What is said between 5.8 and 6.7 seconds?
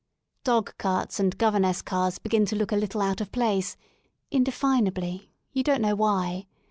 know why.